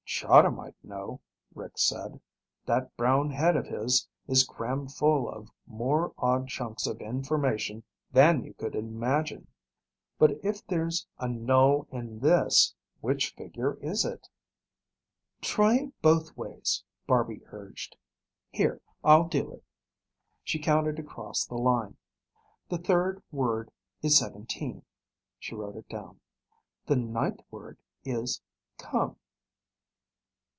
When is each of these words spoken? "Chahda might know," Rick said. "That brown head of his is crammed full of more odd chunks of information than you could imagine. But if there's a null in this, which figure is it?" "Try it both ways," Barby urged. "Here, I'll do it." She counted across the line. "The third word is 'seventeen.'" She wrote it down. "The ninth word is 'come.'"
"Chahda 0.13 0.51
might 0.53 0.75
know," 0.83 1.19
Rick 1.55 1.79
said. 1.79 2.19
"That 2.65 2.95
brown 2.95 3.31
head 3.31 3.55
of 3.55 3.65
his 3.65 4.07
is 4.27 4.43
crammed 4.43 4.91
full 4.91 5.27
of 5.27 5.49
more 5.65 6.13
odd 6.17 6.47
chunks 6.47 6.85
of 6.85 7.01
information 7.01 7.83
than 8.11 8.43
you 8.43 8.53
could 8.53 8.75
imagine. 8.75 9.47
But 10.19 10.31
if 10.43 10.63
there's 10.67 11.07
a 11.17 11.27
null 11.29 11.87
in 11.91 12.19
this, 12.19 12.75
which 12.99 13.33
figure 13.35 13.79
is 13.81 14.05
it?" 14.05 14.27
"Try 15.39 15.75
it 15.77 16.01
both 16.03 16.35
ways," 16.37 16.83
Barby 17.07 17.41
urged. 17.47 17.95
"Here, 18.51 18.79
I'll 19.03 19.27
do 19.29 19.49
it." 19.53 19.63
She 20.43 20.59
counted 20.59 20.99
across 20.99 21.45
the 21.45 21.57
line. 21.57 21.95
"The 22.67 22.77
third 22.77 23.23
word 23.31 23.71
is 24.03 24.19
'seventeen.'" 24.19 24.83
She 25.39 25.55
wrote 25.55 25.77
it 25.77 25.89
down. 25.89 26.19
"The 26.85 26.97
ninth 26.97 27.41
word 27.49 27.79
is 28.03 28.41
'come.'" 28.77 29.15